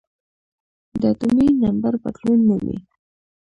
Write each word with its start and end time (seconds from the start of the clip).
د 0.99 1.01
اتومي 1.13 1.47
نمبر 1.63 1.93
بدلون 2.03 2.39
مومي. 2.47 2.77